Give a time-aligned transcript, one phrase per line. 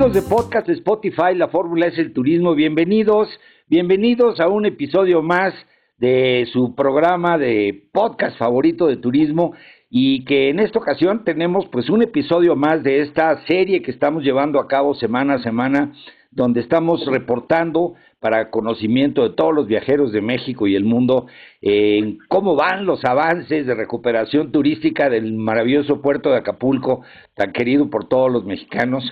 [0.00, 3.28] Amigos de podcast Spotify, la fórmula es el turismo, bienvenidos,
[3.68, 5.52] bienvenidos a un episodio más
[5.98, 9.52] de su programa de podcast favorito de turismo
[9.90, 14.24] y que en esta ocasión tenemos pues un episodio más de esta serie que estamos
[14.24, 15.92] llevando a cabo semana a semana
[16.30, 21.26] donde estamos reportando para conocimiento de todos los viajeros de México y el mundo
[21.60, 27.02] en cómo van los avances de recuperación turística del maravilloso puerto de Acapulco,
[27.34, 29.04] tan querido por todos los mexicanos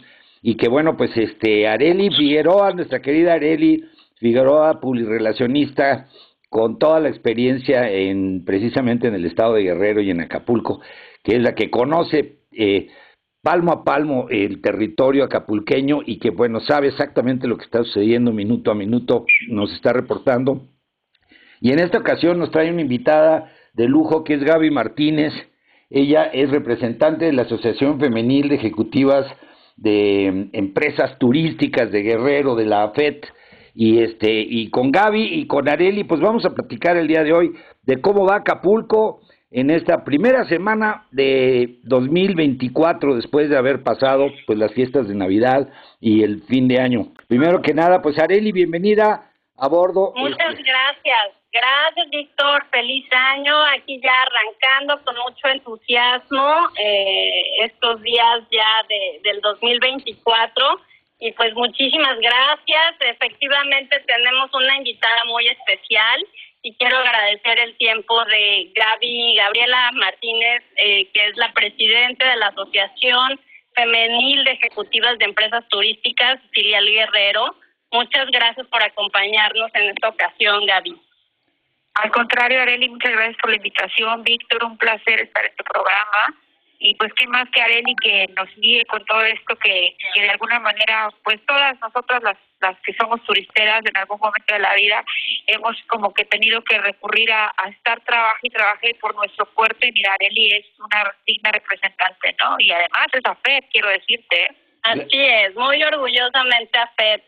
[0.43, 3.85] y que bueno, pues este Areli Figueroa, nuestra querida Areli
[4.17, 6.09] Figueroa, publirelacionista,
[6.49, 10.81] con toda la experiencia en precisamente en el estado de Guerrero y en Acapulco,
[11.23, 12.89] que es la que conoce eh,
[13.43, 18.33] palmo a palmo el territorio acapulqueño y que bueno, sabe exactamente lo que está sucediendo
[18.33, 20.63] minuto a minuto, nos está reportando.
[21.61, 25.33] Y en esta ocasión nos trae una invitada de lujo que es Gaby Martínez.
[25.91, 29.27] Ella es representante de la Asociación Femenil de Ejecutivas
[29.79, 33.27] de empresas turísticas de Guerrero, de la AFET,
[33.75, 37.33] y este, y con Gaby y con Areli, pues vamos a platicar el día de
[37.33, 37.53] hoy
[37.85, 39.21] de cómo va Acapulco
[39.53, 45.69] en esta primera semana de 2024, después de haber pasado pues las fiestas de Navidad
[46.01, 47.13] y el fin de año.
[47.29, 50.13] Primero que nada, pues Areli, bienvenida a bordo.
[50.17, 51.38] Muchas este, gracias.
[51.53, 52.67] Gracias, Víctor.
[52.71, 53.57] Feliz año.
[53.77, 60.81] Aquí ya arrancando con mucho entusiasmo eh, estos días ya de, del 2024.
[61.21, 62.95] Y pues muchísimas gracias.
[63.01, 66.25] Efectivamente tenemos una invitada muy especial
[66.63, 72.37] y quiero agradecer el tiempo de Gaby Gabriela Martínez, eh, que es la presidenta de
[72.37, 73.41] la Asociación
[73.75, 77.57] Femenil de Ejecutivas de Empresas Turísticas, filial Guerrero.
[77.91, 81.08] Muchas gracias por acompañarnos en esta ocasión, Gaby.
[82.03, 84.23] Al contrario, Areli, muchas gracias por la invitación.
[84.23, 86.39] Víctor, un placer estar en tu programa.
[86.81, 90.31] Y pues qué más que Areli que nos guíe con todo esto que, que de
[90.31, 94.75] alguna manera, pues todas nosotras las, las que somos turisteras en algún momento de la
[94.77, 95.05] vida,
[95.49, 99.91] hemos como que tenido que recurrir a, estar trabajo y trabajé por nuestro puerto y
[99.91, 102.55] mira, Areli es una digna representante, ¿no?
[102.61, 104.55] Y además es AFED, quiero decirte.
[104.85, 107.21] Así es, muy orgullosamente AFED.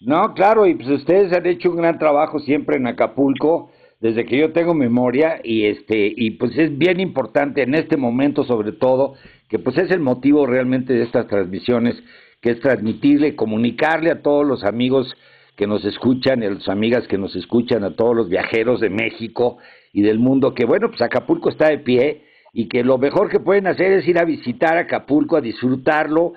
[0.00, 3.72] no, claro, y pues ustedes han hecho un gran trabajo siempre en Acapulco
[4.04, 8.44] desde que yo tengo memoria y este y pues es bien importante en este momento
[8.44, 9.14] sobre todo
[9.48, 11.94] que pues es el motivo realmente de estas transmisiones
[12.42, 15.16] que es transmitirle, comunicarle a todos los amigos
[15.56, 18.90] que nos escuchan, y a las amigas que nos escuchan, a todos los viajeros de
[18.90, 19.56] México
[19.94, 23.40] y del mundo que bueno, pues Acapulco está de pie y que lo mejor que
[23.40, 26.34] pueden hacer es ir a visitar Acapulco, a disfrutarlo.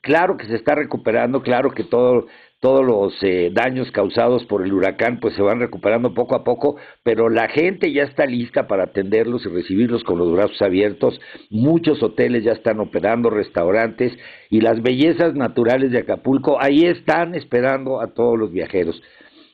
[0.00, 2.26] Claro que se está recuperando, claro que todo
[2.60, 6.76] todos los eh, daños causados por el huracán pues se van recuperando poco a poco,
[7.04, 11.20] pero la gente ya está lista para atenderlos y recibirlos con los brazos abiertos.
[11.50, 14.12] Muchos hoteles ya están operando, restaurantes
[14.50, 19.00] y las bellezas naturales de Acapulco ahí están esperando a todos los viajeros.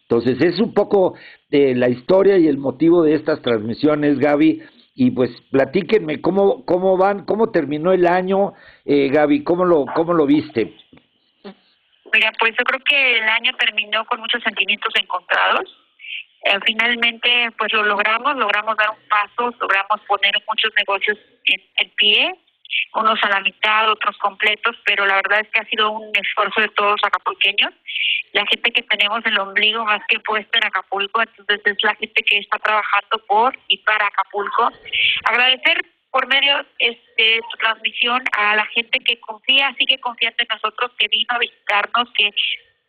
[0.09, 1.15] Entonces es un poco
[1.51, 4.63] de la historia y el motivo de estas transmisiones, Gaby.
[4.97, 8.53] Y pues platíquenme cómo cómo van, cómo terminó el año,
[8.85, 10.73] eh, Gaby, cómo lo cómo lo viste.
[12.15, 15.65] Mira, pues yo creo que el año terminó con muchos sentimientos encontrados.
[16.45, 22.33] Eh, finalmente, pues lo logramos, logramos dar un paso, logramos poner muchos negocios en, pie,
[22.95, 26.61] unos a la mitad, otros completos, pero la verdad es que ha sido un esfuerzo
[26.61, 27.73] de todos acapulqueños.
[28.33, 32.23] La gente que tenemos el ombligo más que puesto en Acapulco, entonces es la gente
[32.23, 34.71] que está trabajando por y para Acapulco.
[35.25, 35.85] Agradecer
[36.15, 41.09] por medio este, su transmisión a la gente que confía, sigue confiando en nosotros, que
[41.09, 42.31] vino a visitarnos, que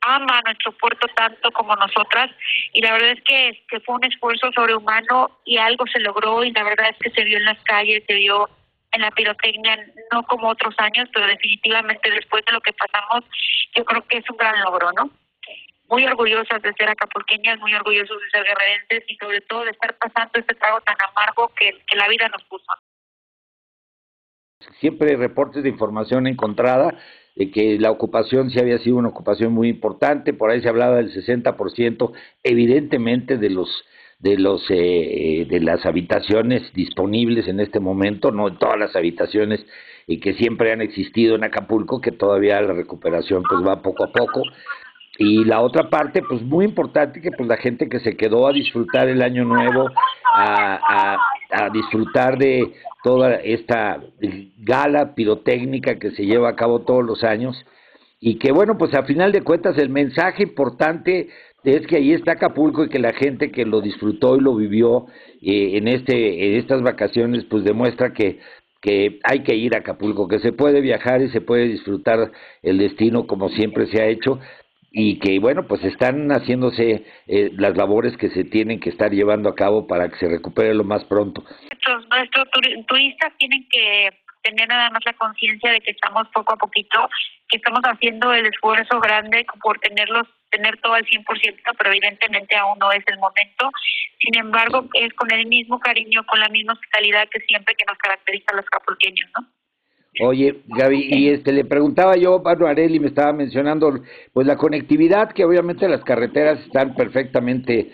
[0.02, 2.30] ama nuestro puerto tanto como nosotras
[2.72, 6.52] y la verdad es que, que fue un esfuerzo sobrehumano y algo se logró y
[6.52, 8.48] la verdad es que se vio en las calles, se vio
[8.92, 13.24] en la pirotecnia, no como otros años, pero definitivamente después de lo que pasamos,
[13.76, 15.10] yo creo que es un gran logro, ¿no?
[15.90, 19.98] Muy orgullosas de ser acapulqueñas, muy orgullosos de ser guerrerenses y sobre todo de estar
[19.98, 22.72] pasando este trago tan amargo que, que la vida nos puso.
[24.80, 26.98] Siempre reportes de información encontrada
[27.36, 30.98] de que la ocupación sí había sido una ocupación muy importante, por ahí se hablaba
[30.98, 32.12] del 60%,
[32.44, 33.70] evidentemente de los
[34.20, 39.66] de los eh, de las habitaciones disponibles en este momento, no todas las habitaciones
[40.08, 44.12] y que siempre han existido en Acapulco, que todavía la recuperación pues va poco a
[44.12, 44.44] poco.
[45.18, 48.54] Y la otra parte, pues muy importante, que pues la gente que se quedó a
[48.54, 49.90] disfrutar el año nuevo,
[50.34, 51.18] a, a
[51.74, 54.02] disfrutar de toda esta
[54.58, 57.66] gala pirotécnica que se lleva a cabo todos los años.
[58.20, 61.30] Y que bueno, pues a final de cuentas el mensaje importante
[61.64, 65.08] es que ahí está Acapulco y que la gente que lo disfrutó y lo vivió
[65.42, 68.40] eh, en este en estas vacaciones pues demuestra que
[68.82, 72.32] que hay que ir a Acapulco, que se puede viajar y se puede disfrutar
[72.62, 74.40] el destino como siempre se ha hecho
[74.98, 79.50] y que bueno pues están haciéndose eh, las labores que se tienen que estar llevando
[79.50, 81.44] a cabo para que se recupere lo más pronto.
[82.10, 82.50] Nuestros,
[82.88, 84.10] turistas tienen que
[84.42, 87.10] tener nada más la conciencia de que estamos poco a poquito,
[87.50, 91.26] que estamos haciendo el esfuerzo grande por tenerlos tener todo al 100%,
[91.78, 93.70] pero evidentemente aún no es el momento.
[94.20, 97.98] Sin embargo, es con el mismo cariño, con la misma hospitalidad que siempre que nos
[97.98, 99.46] caracteriza a los capulqueños, ¿no?
[100.22, 104.00] Oye, Gaby, y este le preguntaba yo, Pablo Areli me estaba mencionando,
[104.32, 107.92] pues la conectividad, que obviamente las carreteras están perfectamente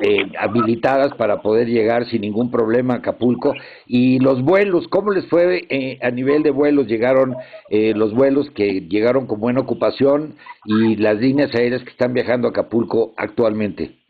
[0.00, 3.54] eh, habilitadas para poder llegar sin ningún problema a Acapulco.
[3.86, 6.86] Y los vuelos, ¿cómo les fue eh, a nivel de vuelos?
[6.86, 7.34] Llegaron
[7.70, 10.34] eh, los vuelos que llegaron con buena ocupación
[10.66, 14.03] y las líneas aéreas que están viajando a Acapulco actualmente.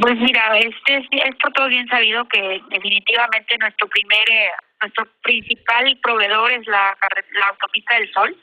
[0.00, 6.50] Pues mira, este es, por todo bien sabido que definitivamente nuestro primer nuestro principal proveedor
[6.50, 6.96] es la,
[7.38, 8.36] la autopista del Sol.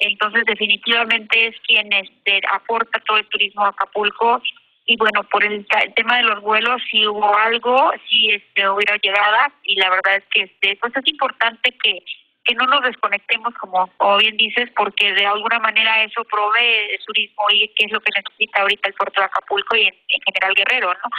[0.00, 4.40] Entonces, definitivamente es quien este, aporta todo el turismo a Acapulco.
[4.86, 9.52] Y bueno, por el, tema de los vuelos, si hubo algo, si este, hubiera llegada.
[9.64, 12.02] Y la verdad es que este, pues es importante que,
[12.48, 17.04] que no nos desconectemos, como, como bien dices, porque de alguna manera eso provee el
[17.04, 20.20] turismo y que es lo que necesita ahorita el puerto de Acapulco y en, en
[20.24, 21.10] general Guerrero, ¿no?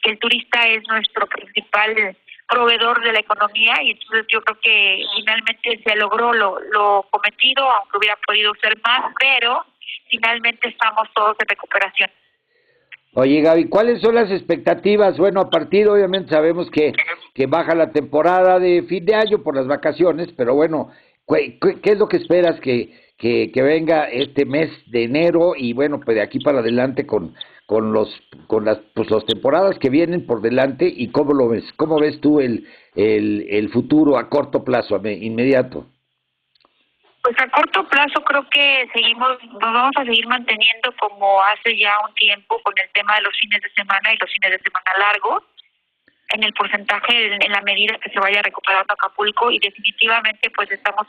[0.00, 2.16] Que el turista es nuestro principal
[2.48, 7.70] proveedor de la economía y entonces yo creo que finalmente se logró lo, lo cometido,
[7.70, 9.66] aunque hubiera podido ser más, pero
[10.08, 12.10] finalmente estamos todos en recuperación.
[13.14, 15.16] Oye Gaby, ¿cuáles son las expectativas?
[15.18, 16.92] Bueno, a partir obviamente sabemos que,
[17.34, 20.90] que baja la temporada de fin de año por las vacaciones, pero bueno,
[21.26, 26.00] ¿qué, qué es lo que esperas que, que, venga este mes de enero y bueno,
[26.04, 27.34] pues de aquí para adelante con
[27.66, 28.08] con los
[28.46, 32.18] con las pues las temporadas que vienen por delante y cómo lo ves cómo ves
[32.20, 35.84] tú el el, el futuro a corto plazo inmediato
[37.28, 41.94] pues a corto plazo creo que seguimos nos vamos a seguir manteniendo como hace ya
[42.06, 44.92] un tiempo con el tema de los fines de semana y los fines de semana
[44.98, 45.42] largos
[46.30, 51.06] en el porcentaje en la medida que se vaya recuperando Acapulco y definitivamente pues estamos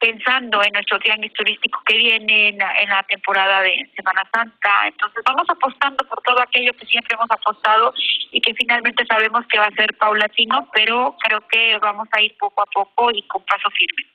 [0.00, 4.88] pensando en nuestro tianguis turístico que viene en la, temporada de Semana Santa.
[4.88, 7.92] Entonces vamos apostando por todo aquello que siempre hemos apostado
[8.32, 12.34] y que finalmente sabemos que va a ser paulatino, pero creo que vamos a ir
[12.38, 14.13] poco a poco y con paso firme.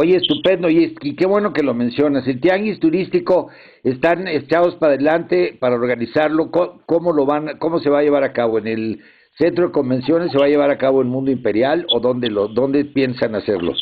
[0.00, 2.24] Oye, estupendo, y, y qué bueno que lo mencionas.
[2.28, 3.50] El tianguis turístico
[3.82, 6.52] están echados para adelante para organizarlo.
[6.52, 9.00] ¿Cómo, lo van, cómo se va a llevar a cabo en el
[9.36, 10.30] centro de convenciones?
[10.30, 13.72] ¿Se va a llevar a cabo en Mundo Imperial o dónde lo, dónde piensan hacerlo?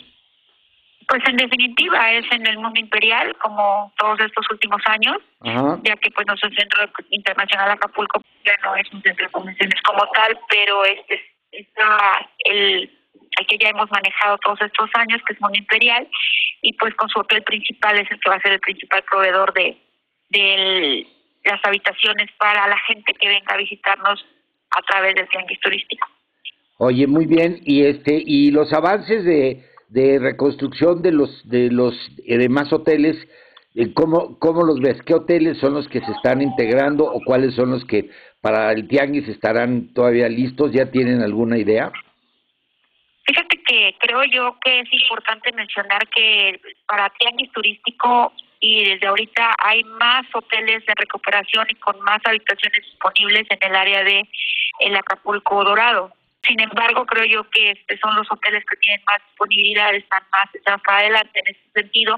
[1.07, 5.19] Pues en definitiva es en el mundo imperial, como todos estos últimos años,
[5.85, 10.03] ya que pues nuestro centro internacional Acapulco ya no es un centro de convenciones como
[10.15, 11.21] tal, pero este
[11.53, 12.91] está el,
[13.39, 16.09] el que ya hemos manejado todos estos años, que es mundo imperial,
[16.63, 19.53] y pues con su hotel principal es el que va a ser el principal proveedor
[19.55, 19.77] de,
[20.31, 21.07] de
[21.45, 24.25] las habitaciones para la gente que venga a visitarnos
[24.71, 26.07] a través del tianguis turístico.
[26.79, 31.95] Oye, muy bien, y este y los avances de de reconstrucción de los de los
[32.25, 33.17] eh, demás hoteles,
[33.75, 35.01] eh, ¿cómo, ¿cómo los ves?
[35.03, 38.89] ¿Qué hoteles son los que se están integrando o cuáles son los que para el
[38.89, 40.73] tianguis estarán todavía listos?
[40.73, 41.93] ¿Ya tienen alguna idea?
[44.07, 50.25] Creo yo que es importante mencionar que para tianguis turístico y desde ahorita hay más
[50.33, 54.23] hoteles de recuperación y con más habitaciones disponibles en el área de
[54.79, 56.13] el Acapulco Dorado.
[56.43, 60.81] Sin embargo, creo yo que este son los hoteles que tienen más disponibilidad, están más,
[60.85, 62.17] para adelante en ese sentido,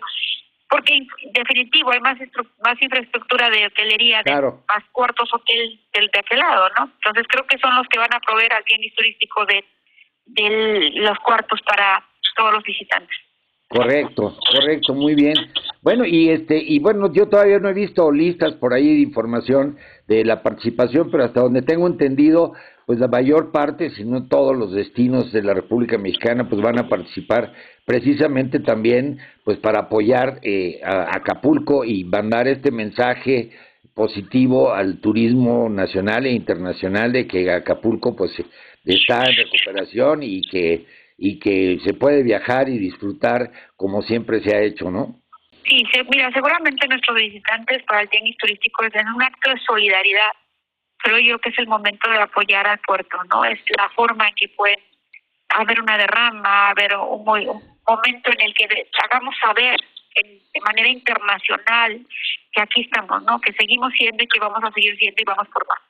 [0.69, 2.19] porque en definitivo hay más
[2.63, 6.93] más infraestructura de hotelería, de más cuartos hotel del de aquel lado, ¿no?
[6.97, 9.65] Entonces creo que son los que van a proveer al bien turístico de,
[10.29, 12.05] de los cuartos para
[12.37, 13.17] todos los visitantes.
[13.69, 15.35] Correcto, correcto, muy bien.
[15.83, 19.77] Bueno, y este y bueno, yo todavía no he visto listas por ahí de información
[20.07, 22.55] de la participación, pero hasta donde tengo entendido,
[22.87, 26.79] pues la mayor parte, si no todos los destinos de la República Mexicana, pues van
[26.79, 27.53] a participar
[27.85, 33.51] precisamente también, pues para apoyar eh, a Acapulco y mandar este mensaje
[33.93, 38.33] positivo al turismo nacional e internacional de que Acapulco pues
[38.85, 40.87] está en recuperación y que
[41.19, 45.21] y que se puede viajar y disfrutar como siempre se ha hecho, ¿no?
[45.65, 50.31] Sí, mira, seguramente nuestros visitantes para el tenis turístico es en un acto de solidaridad.
[50.99, 53.45] Creo yo que es el momento de apoyar al puerto, ¿no?
[53.45, 54.79] Es la forma en que puede
[55.51, 58.69] haber una derrama, haber un, momento en el que
[59.05, 59.79] hagamos saber
[60.15, 62.07] de manera internacional
[62.53, 63.41] que aquí estamos, ¿no?
[63.41, 65.88] Que seguimos siendo y que vamos a seguir siendo y vamos por más.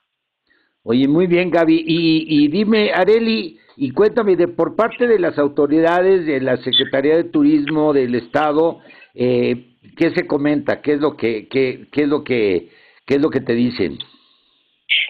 [0.83, 1.83] Oye, muy bien, Gaby.
[1.85, 7.15] Y, y dime, Areli, y cuéntame, de por parte de las autoridades de la Secretaría
[7.15, 8.79] de Turismo del Estado,
[9.13, 10.81] eh, ¿qué se comenta?
[10.81, 12.69] ¿Qué es lo que, qué, es lo que,
[13.05, 13.97] qué es lo que te dicen?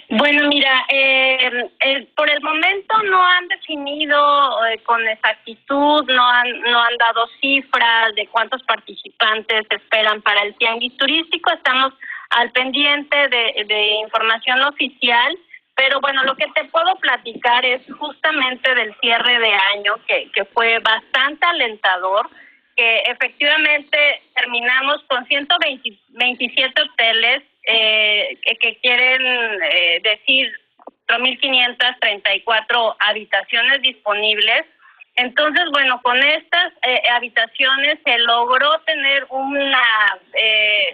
[0.10, 6.62] Bueno, mira, eh, eh, por el momento no han definido eh, con exactitud, no han,
[6.62, 11.52] no han dado cifras de cuántos participantes esperan para el tianguis turístico.
[11.52, 11.94] Estamos
[12.32, 15.38] al pendiente de información oficial
[15.80, 20.44] pero bueno, lo que te puedo platicar es justamente del cierre de año, que, que
[20.44, 22.30] fue bastante alentador,
[22.76, 29.22] que efectivamente terminamos con 127 hoteles eh, que, quieren
[29.72, 30.52] eh, decir
[31.08, 34.66] 4.534 habitaciones disponibles.
[35.16, 40.94] Entonces, bueno, con estas eh, habitaciones se logró tener una, eh,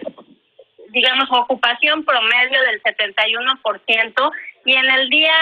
[0.90, 4.32] digamos, ocupación promedio del 71%
[4.64, 5.34] y en el día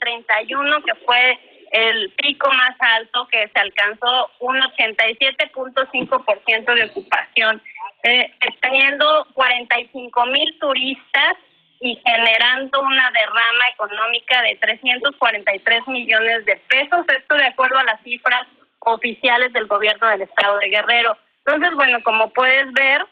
[0.00, 1.38] 31, que fue
[1.72, 7.62] el pico más alto, que se alcanzó un 87.5% de ocupación,
[8.04, 11.36] eh, teniendo 45 mil turistas
[11.80, 18.00] y generando una derrama económica de 343 millones de pesos, esto de acuerdo a las
[18.02, 18.46] cifras
[18.80, 21.16] oficiales del gobierno del estado de Guerrero.
[21.44, 23.04] Entonces, bueno, como puedes ver,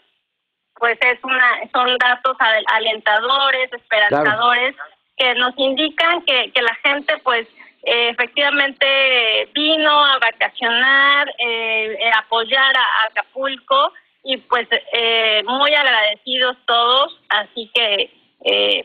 [0.81, 2.37] pues es una son datos
[2.73, 4.75] alentadores, esperanzadores
[5.17, 7.47] que nos indican que, que la gente pues
[7.83, 13.93] eh, efectivamente vino a vacacionar, eh, eh apoyar a, Acapulco
[14.25, 18.11] y pues eh, muy agradecidos todos, así que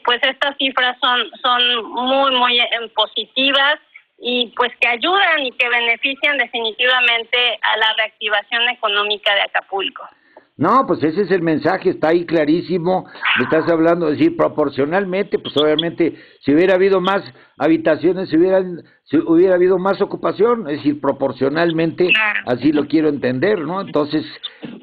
[0.04, 2.60] pues estas cifras son son muy muy
[2.94, 3.80] positivas
[4.20, 10.04] y pues que ayudan y que benefician definitivamente a la reactivación económica de Acapulco.
[10.57, 13.05] No, pues ese es el mensaje, está ahí clarísimo.
[13.38, 17.24] Me estás hablando, es decir, proporcionalmente, pues obviamente, si hubiera habido más
[17.57, 22.09] habitaciones, si, hubieran, si hubiera habido más ocupación, es decir, proporcionalmente,
[22.45, 23.81] así lo quiero entender, ¿no?
[23.81, 24.25] Entonces,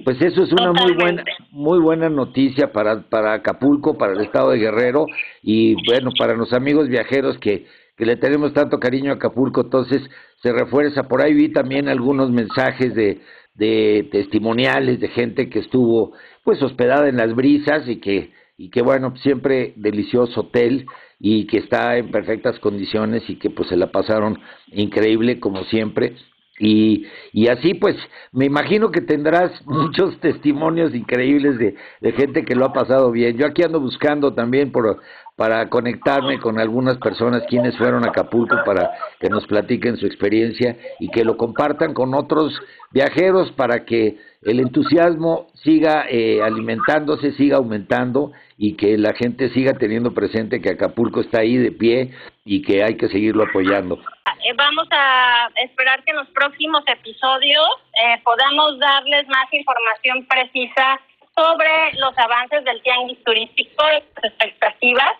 [0.05, 4.51] pues eso es una muy buena, muy buena noticia para, para Acapulco, para el estado
[4.51, 5.07] de Guerrero
[5.43, 10.03] y bueno, para los amigos viajeros que, que le tenemos tanto cariño a Acapulco, entonces
[10.43, 11.05] se refuerza.
[11.05, 13.23] Por ahí vi también algunos mensajes de
[13.55, 16.13] de testimoniales de gente que estuvo
[16.45, 20.87] pues hospedada en las brisas y que y que bueno siempre delicioso hotel
[21.19, 26.15] y que está en perfectas condiciones y que pues se la pasaron increíble como siempre
[26.59, 27.97] y, y así pues
[28.33, 33.37] me imagino que tendrás muchos testimonios increíbles de, de gente que lo ha pasado bien.
[33.37, 35.01] Yo aquí ando buscando también por
[35.35, 40.77] para conectarme con algunas personas quienes fueron a Acapulco para que nos platiquen su experiencia
[41.01, 42.53] y que lo compartan con otros
[42.91, 49.75] viajeros para que el entusiasmo siga eh, alimentándose, siga aumentando y que la gente siga
[49.75, 52.13] teniendo presente que Acapulco está ahí de pie
[52.45, 53.99] y que hay que seguirlo apoyando.
[54.45, 57.69] Eh, vamos a esperar que en los próximos episodios
[58.05, 61.01] eh, podamos darles más información precisa
[61.37, 65.13] sobre los avances del tianguis turístico las expectativas.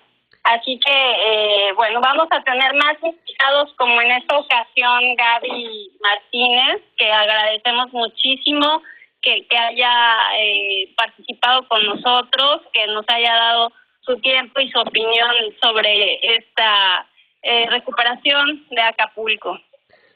[0.45, 6.83] Así que, eh, bueno, vamos a tener más invitados como en esta ocasión Gaby Martínez,
[6.97, 8.83] que agradecemos muchísimo
[9.23, 9.91] que, que haya
[10.39, 15.31] eh, participado con nosotros, que nos haya dado su tiempo y su opinión
[15.63, 17.07] sobre esta
[17.43, 19.59] eh, recuperación de Acapulco.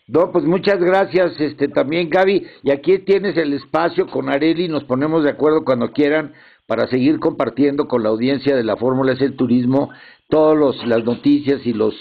[0.08, 4.84] No, pues muchas gracias, este también Gaby, y aquí tienes el espacio con Areli, nos
[4.84, 6.32] ponemos de acuerdo cuando quieran
[6.66, 9.90] para seguir compartiendo con la audiencia de la Fórmula es el turismo
[10.28, 11.94] todas las noticias y los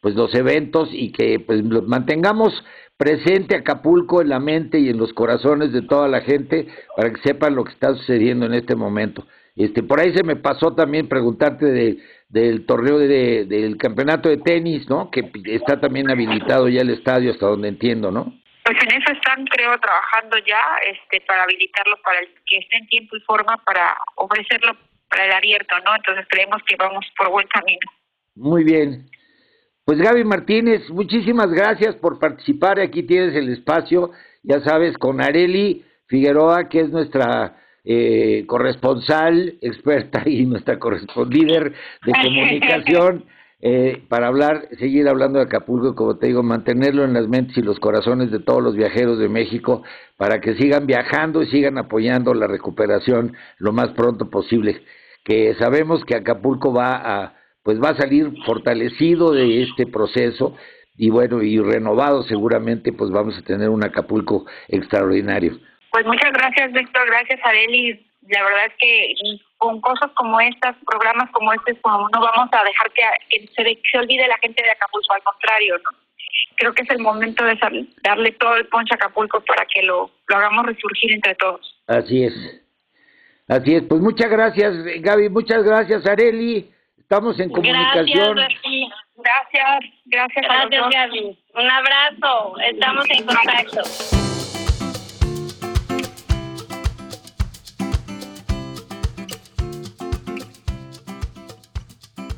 [0.00, 2.52] pues los eventos y que pues los mantengamos
[2.96, 7.20] presente Acapulco en la mente y en los corazones de toda la gente para que
[7.22, 9.26] sepan lo que está sucediendo en este momento.
[9.54, 11.98] Este, por ahí se me pasó también preguntarte de,
[12.28, 15.10] del torneo de, del campeonato de tenis, ¿no?
[15.10, 18.34] Que está también habilitado ya el estadio hasta donde entiendo, ¿no?
[18.64, 20.60] Pues en eso están, creo, trabajando ya,
[20.90, 24.76] este, para habilitarlo para el que esté en tiempo y forma para ofrecerlo
[25.08, 25.94] para el abierto, ¿no?
[25.94, 27.88] Entonces creemos que vamos por buen camino.
[28.34, 29.08] Muy bien.
[29.86, 32.80] Pues Gaby Martínez, muchísimas gracias por participar.
[32.80, 34.10] Aquí tienes el espacio,
[34.42, 40.76] ya sabes, con Areli Figueroa, que es nuestra eh, corresponsal, experta y nuestra
[41.30, 41.72] líder
[42.04, 43.26] de comunicación,
[43.60, 47.62] eh, para hablar, seguir hablando de Acapulco, como te digo, mantenerlo en las mentes y
[47.62, 49.84] los corazones de todos los viajeros de México,
[50.16, 54.82] para que sigan viajando y sigan apoyando la recuperación lo más pronto posible.
[55.22, 57.35] Que sabemos que Acapulco va a
[57.66, 60.56] pues va a salir fortalecido de este proceso
[60.96, 65.58] y bueno, y renovado seguramente, pues vamos a tener un Acapulco extraordinario.
[65.90, 68.06] Pues muchas gracias, Víctor, gracias a Eli.
[68.28, 69.14] La verdad es que
[69.58, 74.38] con cosas como estas, programas como este, no vamos a dejar que, se, olvide la
[74.38, 75.98] gente de Acapulco, al contrario, ¿no?
[76.58, 77.58] Creo que es el momento de
[78.04, 81.82] darle todo el ponche a Acapulco para que lo, lo hagamos resurgir entre todos.
[81.88, 82.62] Así es.
[83.48, 83.82] Así es.
[83.82, 85.30] Pues muchas gracias, Gaby.
[85.30, 86.75] Muchas gracias, Areli.
[87.06, 88.34] Estamos en comunicación.
[88.34, 88.62] Gracias,
[89.14, 89.80] gracias.
[90.06, 91.38] Gracias, gracias Gaby.
[91.54, 92.56] Un abrazo.
[92.68, 93.82] Estamos en contacto.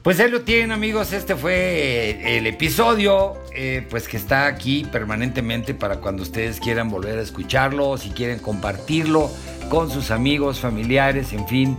[0.03, 5.73] Pues ahí lo tienen amigos, este fue el episodio, eh, pues que está aquí permanentemente
[5.73, 9.31] para cuando ustedes quieran volver a escucharlo, si quieren compartirlo
[9.71, 11.79] con sus amigos, familiares, en fin,